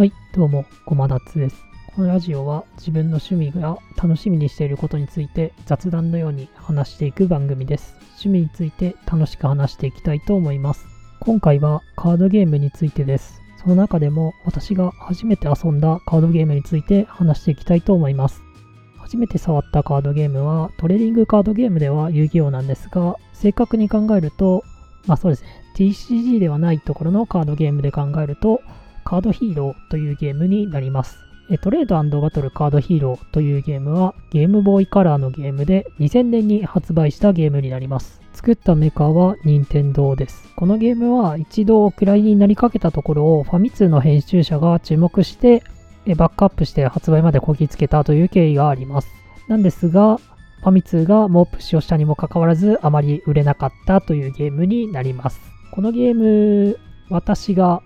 [0.00, 1.62] はい、どうも、ごまだつです。
[1.94, 7.94] このラジオは自分の趣味が楽しみにしていることについて雑談のように話していく番組です。
[8.12, 10.86] 趣味について楽しく話していきたいと思います。
[11.20, 13.42] 今回はカードゲームについてです。
[13.62, 18.40] その中でも私が初めて遊んだカードゲームについて話していきたいと思います。
[18.96, 24.64] 初めて触ったカードゲームはトレーディングカードゲームでは遊戯王なんですが、正確に考えると、
[25.06, 28.62] まあそうですね、TCG ではないところのカードゲームで考えると、
[29.04, 31.18] カードヒーローというゲームになります。
[31.58, 38.20] トレードバトルカードヒーローというゲームはゲームボーイカラーのゲームで2000年に発売したゲームになります。
[38.32, 40.48] 作ったメーカーは任天堂です。
[40.54, 45.64] このゲームは一度お蔵入りになりかけたところをファミ通の編集者が注目して
[46.16, 49.08] バックアップして発売までこぎつけたという経緯があります。
[49.48, 50.18] なんですが、
[50.60, 55.40] ファミ通が猛プッシュをしたにもかかわらずあまり売れなかったというゲームになります。
[55.72, 56.78] このゲーム、
[57.08, 57.82] 私が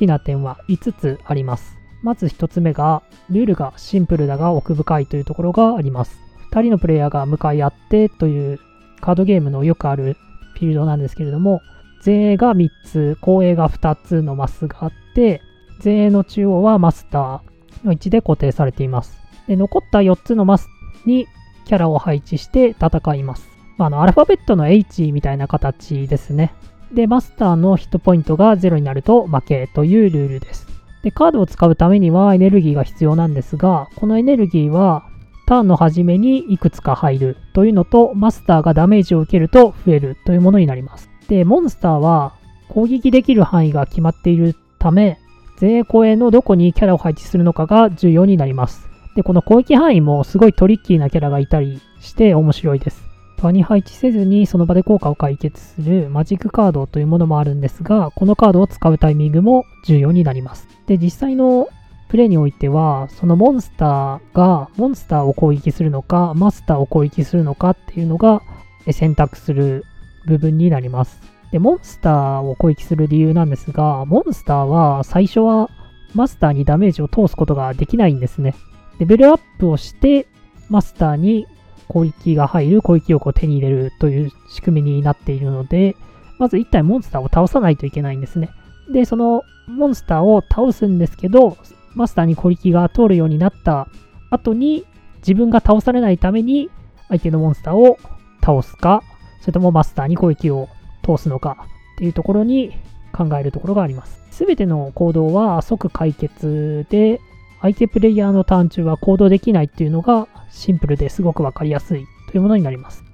[0.00, 1.78] きな点は5つあります。
[2.02, 6.18] まず1つ目が、ルールがシンプルだが奥深いというところがあります。
[6.52, 8.58] 2人のプレイヤーが向かい合ってという
[9.00, 10.16] カードゲームのよくある
[10.54, 11.60] フィールドなんですけれども、
[12.04, 15.42] 前衛が3つ、後衛が2つのマスがあって、
[15.84, 19.18] 前衛の中央はマスターの位置で固定されています。
[19.46, 20.68] で残った4つのマス
[21.04, 21.26] に
[21.66, 23.48] キャラを配置して戦います。
[23.76, 26.54] まあ、あのアルファベットの H みたいな形ですね。
[26.92, 30.66] で、マスターのヒットポイントが0になると負けというルールです。
[31.02, 35.04] で、カードを使うためにはエネルギーが必要なんですが、このエネルギーは
[35.50, 41.10] ターンの初めにいくつか入るというのと、マスターがダメージを受けると増えるというものになります。
[41.26, 42.34] で、モンスターは
[42.68, 45.18] 攻撃できる範囲が決まっているため、
[45.60, 48.88] 前衛後衛のどこにキャラを配置するのかが重要になります。
[49.16, 53.09] で、この攻撃範囲もすごいトリッキーなキャラがいたりして面白いです。
[53.40, 60.68] 場に配置せずにその場で効果を解決するマジックカードというものもあるんですが、このカードを使うタイミングも重要になります。
[60.86, 61.68] で、実際の
[62.08, 68.42] プレイにおいては、そのモンスターがモンスターを攻撃するのか、マスターを攻撃するのかっていうのが
[68.90, 69.84] 選択する
[70.26, 71.20] 部分になります。
[71.52, 75.70] で、モンスターを攻撃する理由なんですが、モンスターは最初は
[76.14, 78.54] マスターにダメージを通すことができないんですね。
[78.98, 80.26] レベルアップをして、
[80.68, 81.46] マスターに
[81.90, 85.96] 攻撃が入る攻撃力を手に入れるという仕組みになっているので、
[86.38, 88.50] まず1体モンスターを倒さないといけないんですね。
[88.92, 91.56] で、そのモンスターを倒すんですけど、
[91.94, 93.88] マスターに攻撃が通るようになった
[94.30, 94.84] 後に、
[95.18, 96.70] 自分が倒されないために
[97.08, 97.98] 相手のモンスターを
[98.40, 99.02] 倒すか、
[99.40, 100.68] それともマスターに攻撃を
[101.04, 102.72] 通すのかっていうところに
[103.12, 104.22] 考えるところがあります。
[104.30, 107.20] すべての行動は即解決で、
[107.62, 113.04] 相手プレイヤーのターン中は行動できないっていうのがシンプルですごくわかりやすいというものになります。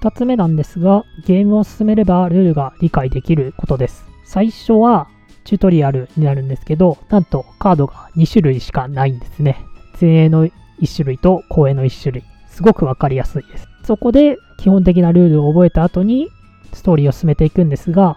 [0.00, 4.04] 2つ目なんですが、ゲームを進めればルールが理解できることです。
[4.24, 5.08] 最初は
[5.44, 9.58] チュートリアルになるんですけど、なんとカードが2種類しかないんですね。
[10.00, 10.52] 前衛の1
[10.94, 12.24] 種類と後衛の1種類。
[12.48, 13.68] すごくわかりやすいです。
[13.84, 16.28] そこで基本的なルールを覚えた後に
[16.72, 18.16] ストーリーを進めていくんですが、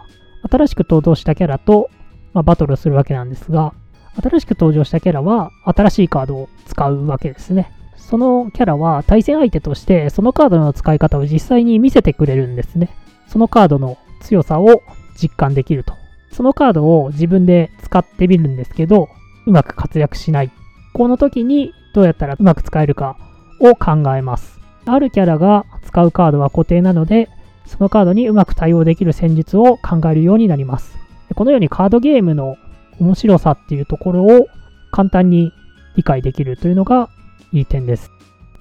[0.50, 1.90] 新しく登場したキャラと、
[2.34, 3.74] まあ、バトルをするわけなんですが、
[4.22, 7.72] 新しく登場したキャラは新しいカードを使うわけですね。
[7.98, 12.90] そのキャラは対戦相手としてそのカードの使い方を実際に見せてくれるんですね。
[13.28, 14.84] そのカードの強さを
[15.20, 15.94] 実感できると。
[16.32, 19.10] そのカードを自分で使ってみるんですけど、
[19.46, 20.52] うまく活躍しない。
[20.94, 23.18] この時にどうやったらうまく使えるか
[23.60, 24.60] を考えます。
[24.86, 27.30] あるキャラが使うカードは固定なので、
[27.66, 30.98] そのカードにうまく対応できる戦術を考えるようになります。
[31.34, 32.58] このようにカードゲームの
[33.00, 34.48] 面白さっていうところを
[34.92, 35.52] 簡単に
[35.96, 37.10] 理解できるというのが
[37.52, 38.12] いい点です。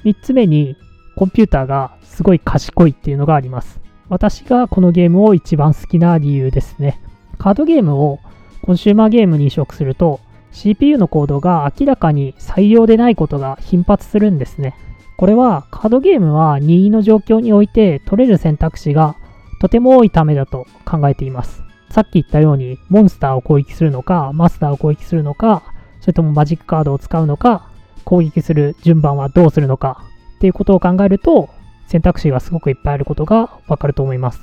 [0.05, 0.77] 3つ目に
[1.17, 3.81] コンピューターがすごい賢いっていうのがあります。
[4.09, 7.00] 私がこのゲームを一番好きな理由ですね。
[7.39, 8.21] カードゲームを
[8.62, 10.21] コンシューマーゲームに移植すると
[10.53, 14.75] CPU のコードが明らかに採用でないことが頻発するんですね。
[15.16, 19.16] これはカードゲームは任意の状況において取れる選択肢が
[19.61, 21.62] とても多いためだと考えています。
[21.94, 25.62] さっき言ったように、モンスターを攻撃するのか、マスターを攻撃するのか、
[26.00, 27.68] それともマジックカードを使うのか、
[28.04, 30.03] 攻撃する順番はどうするのか、
[30.34, 31.51] っていうことを考えると、
[31.86, 34.41] 選択肢がすごくいっぱいあることがわかると思います。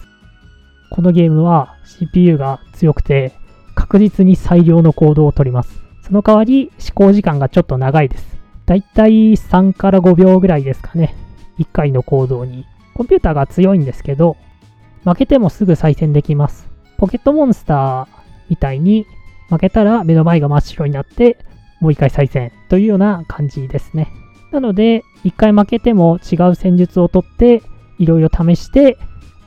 [0.92, 3.34] このゲームは CPU が強くて、
[3.76, 5.82] 確実に最良の行動をとります。
[6.04, 8.38] その代わり、思考時間がちょっと長いです。
[8.66, 11.18] だいたい3から5秒ぐらいですかね。
[11.60, 12.66] 1回の行動に。
[12.94, 14.38] コンピューターが強いんですけど、
[15.04, 16.71] 負けてもすぐ再戦できます。
[17.02, 18.08] ポケットモンスター
[18.48, 19.08] みたいに
[19.50, 21.40] 負けたら目の前が真っ白になって
[21.80, 24.08] もう一回再戦というような感じですね。
[24.52, 27.64] なので、一回負けても違う戦術をとって
[27.98, 29.00] いろいろ試して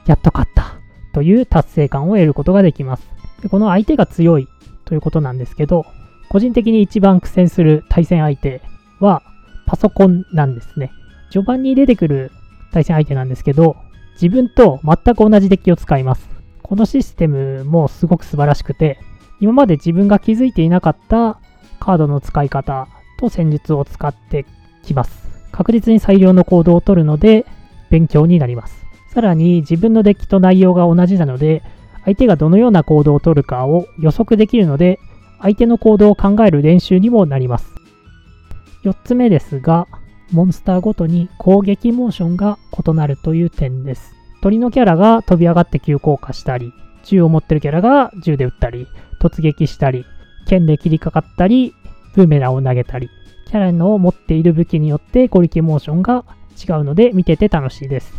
[0.06, 0.74] やっと勝った
[1.12, 3.08] という達成感を得ることができます。
[3.40, 4.48] でこの相手が強い
[4.84, 5.86] ということなんですけど、
[6.30, 8.62] 個人的に一番苦戦する対戦相手
[8.98, 9.22] は
[9.66, 10.90] パソコンなんですね。
[11.30, 12.32] 序盤に出てくる
[12.72, 13.76] 対戦相手なんですけど、
[14.20, 16.34] 自分と全く同じデッキを使います。
[16.74, 18.98] このシステムもすごく素晴らしくて、
[19.38, 21.38] 今まで自分が気づいていなかった
[21.78, 24.44] カードの使い方と戦術を使って
[24.82, 25.28] きます。
[25.52, 27.46] 確実に最良の行動をとるので
[27.90, 28.84] 勉強になります。
[29.10, 31.62] さらに自分のデッキと内容が同じなので、
[32.04, 34.98] 相手がどのような行動をとるかを予測できるので、
[35.40, 37.70] 相手の行動を考える練習にもなります。
[38.82, 39.86] 4つ目ですが、
[40.32, 44.13] モンスターごとに攻撃モーションが異なるという点です。
[44.44, 48.86] 鳥のキャラが飛び上がって急降下したり、銃を持ってるキャラが銃で撃ったり、
[49.18, 50.04] 突撃したり、
[50.46, 51.72] 剣で切りかかったり、
[52.14, 53.08] ブーメランを投げたり、
[53.46, 56.26] キャラの持っている武器によって攻撃モーションが
[56.62, 58.12] 違うので見てて楽しいです。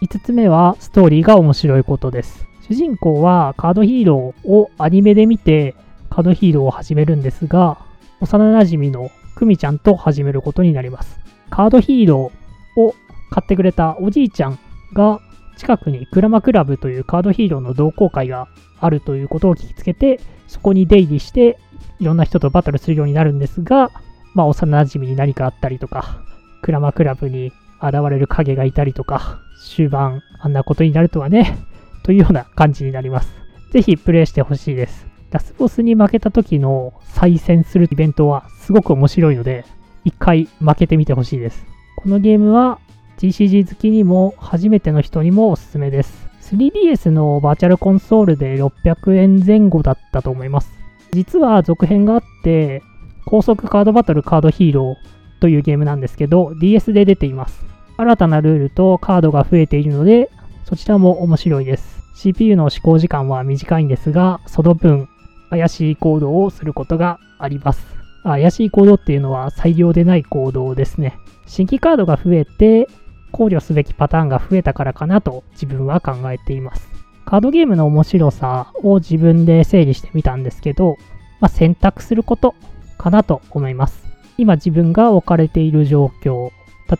[0.00, 2.46] 5つ目はストーリーが面白いことです。
[2.68, 5.74] 主人公はカードヒーローをアニメで見て
[6.08, 7.78] カードヒーローを始めるんですが、
[8.20, 11.18] 幼馴染のクミちゃんと始めることになります。
[11.50, 12.94] カードヒーローを
[13.32, 14.60] 買ってくれたおじいちゃん
[14.92, 15.20] が
[15.56, 18.48] 近くにクラマクラブというカードヒーローの同好会が
[18.80, 21.58] あるということを聞きつけて、そこに出入りして
[21.98, 23.90] いろんな人とバトルするようになるんですが、
[24.34, 26.22] まあ、幼馴染に何かあったりとか、
[26.62, 31.58] クラマクラブに現れる影がいたりとか、終盤あんなことになるとはね、
[32.02, 33.32] というような感じになります。
[33.72, 35.06] ぜひプレイしてほしいです。
[35.30, 39.64] ラスボスに負けた時の再戦するイベントはすごく面白いので、
[40.04, 41.64] 一回負けてみてほしいです。
[41.96, 42.80] このゲームは
[43.22, 46.26] GCG 好きにも初めての人にもおすすめです。
[46.40, 50.72] 3DS のバーチャルコンソールで600円前後だったと思います。
[51.12, 52.82] 実は続編があって、
[53.24, 57.64] 高速カードバトルカードヒーローというゲームなんですけど、DS で出ています。
[57.96, 60.28] 新たなルールとカードが増えているので、
[60.64, 62.02] そちらも面白いです。
[62.16, 65.08] CPU の試行時間は短いんですが、その分、
[65.50, 67.86] 怪しい行動をすることがあります。
[68.24, 71.18] 怪しい行動っていうのは採用でない行動ですね。
[71.46, 72.88] 新規カードが増えて、
[73.32, 76.86] 考慮すべきパターンが増えたからかなと自分は考えています。
[77.24, 80.96] カードゲームの面白さを自分で整理してみたんですけど、
[81.40, 82.54] まあ、選択すること
[82.98, 84.06] かなと思います。
[84.38, 86.50] 今自分が置かれている状況、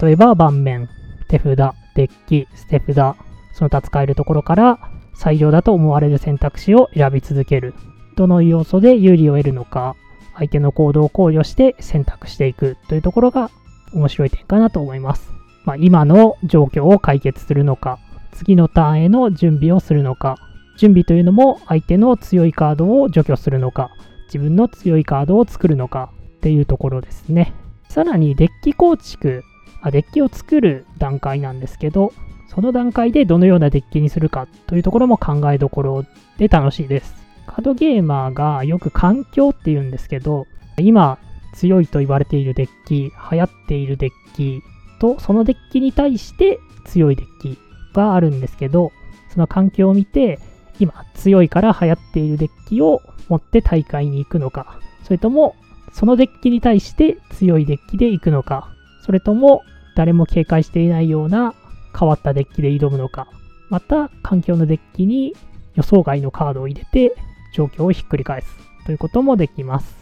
[0.01, 0.89] 例えば盤面、
[1.29, 3.17] 手札、デッキ、捨て札、
[3.53, 4.79] その他使えるところから
[5.15, 7.75] 最良だと思われる選択肢を選び続ける。
[8.17, 9.97] どの要素で有利を得るのか、
[10.35, 13.51] 相手の行動を考慮して選択していくというところが
[13.93, 15.42] 面白い点かなと思います。
[15.65, 17.99] まあ、今の状況を解決するのか、
[18.33, 20.37] 次のターンへの準備をするのか、
[20.79, 23.91] 準備というのも相手の強いカードを除去するのか、
[24.27, 27.53] 自分の強いカードを作るのかっていうところですね。
[27.89, 29.45] さらにデッキ構築、
[29.83, 32.13] あデッキを作る段階なんですけど、
[32.49, 36.05] その段階でどのようなデッキにするかというところも考えどころ
[36.39, 37.15] で楽しいです。
[37.47, 40.47] カードゲーマーがよく環境って言うんですけど、
[40.79, 41.19] 今
[41.55, 44.63] 強いと言われているデッキ、流行っているデッキ
[45.03, 47.59] と、そのデッキに対して強いデッキ
[47.93, 48.93] があるんですけど、
[49.35, 50.39] その環境を見て、
[50.79, 55.57] 今強いから流行っているデッキを持って大会に行くのか、それとも
[55.93, 58.69] そのデッキに対して強いデッキで行くのか、
[59.05, 59.63] それとも
[59.97, 61.53] 誰も警戒していないような
[61.99, 63.27] 変わったデッキで挑むのか、
[63.71, 65.35] また環境のデッキに
[65.75, 67.17] 予想外のカードを入れて
[67.55, 68.47] 状況をひっくり返す
[68.87, 69.97] ということもできます。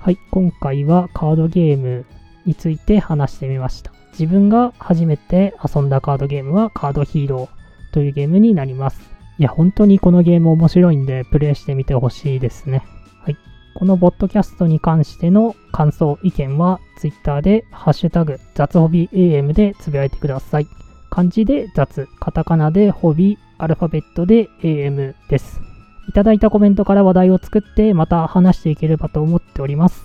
[0.00, 2.06] はい、今回はカードゲーム
[2.46, 3.97] について話してみました。
[4.12, 9.00] 自分が初めて遊んだカードゲームはカードヒーローというゲームになります。
[9.38, 12.84] いや、本当にこのゲーム面白いんでプレイしてみてほしいですね。
[13.22, 13.36] はい。
[13.74, 20.66] このボッドキャストに関しての感想、意見は Twitter でハッシュタグ雑ホビ AM でつぶやいてください。
[21.10, 25.60] 漢字で雑、カタカナでホビ、アルファベットで AM です。
[26.08, 30.04] いただいたコメントから話題を作ってまた話していければと思っております。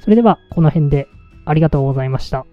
[0.00, 1.08] それではこの辺で
[1.44, 2.46] ありがとうございました。